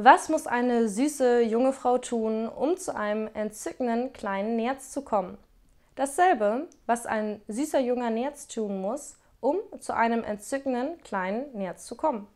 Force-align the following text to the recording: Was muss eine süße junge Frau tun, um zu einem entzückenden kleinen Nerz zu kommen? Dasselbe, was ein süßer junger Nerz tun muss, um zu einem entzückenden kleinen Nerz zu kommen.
Was 0.00 0.28
muss 0.28 0.46
eine 0.46 0.88
süße 0.88 1.40
junge 1.40 1.72
Frau 1.72 1.98
tun, 1.98 2.48
um 2.48 2.76
zu 2.76 2.94
einem 2.94 3.28
entzückenden 3.34 4.12
kleinen 4.12 4.54
Nerz 4.54 4.92
zu 4.92 5.02
kommen? 5.02 5.38
Dasselbe, 5.96 6.68
was 6.86 7.04
ein 7.04 7.42
süßer 7.48 7.80
junger 7.80 8.08
Nerz 8.08 8.46
tun 8.46 8.80
muss, 8.80 9.16
um 9.40 9.56
zu 9.80 9.96
einem 9.96 10.22
entzückenden 10.22 11.02
kleinen 11.02 11.52
Nerz 11.52 11.84
zu 11.84 11.96
kommen. 11.96 12.28